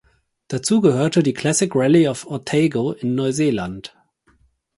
[0.47, 3.95] Dazu gehörte die "Classic Rallye of Otago" in Neuseeland.